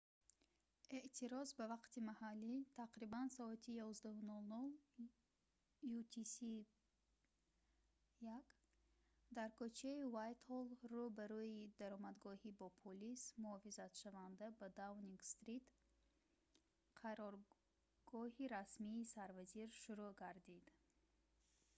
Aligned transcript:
эътироз 0.99 1.49
ба 1.57 1.65
вақти 1.73 2.05
маҳаллӣ 2.09 2.53
тақрибан 2.81 3.27
соати 3.37 3.71
11:00 3.85 5.05
utc+1 5.97 8.27
дар 9.37 9.49
кӯчаи 9.59 10.09
уайтҳолл 10.13 10.65
дар 10.79 10.89
рӯ 10.95 11.05
ба 11.17 11.25
рӯи 11.33 11.71
даромадгоҳи 11.79 12.51
бо 12.59 12.67
полис 12.83 13.21
муҳофизатшаванда 13.43 14.47
ба 14.59 14.67
даунинг 14.79 15.19
стрит 15.33 15.65
қароргоҳи 16.99 18.45
расмии 18.55 19.09
сарвазир 19.15 19.69
шурӯъ 19.81 20.09
гардид 20.21 20.65